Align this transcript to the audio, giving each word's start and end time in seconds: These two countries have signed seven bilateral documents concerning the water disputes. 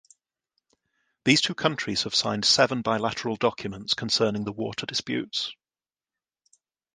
These 1.25 1.41
two 1.41 1.53
countries 1.53 2.01
have 2.05 2.15
signed 2.15 2.43
seven 2.43 2.81
bilateral 2.81 3.35
documents 3.35 3.93
concerning 3.93 4.45
the 4.45 4.51
water 4.51 4.87
disputes. 4.87 5.53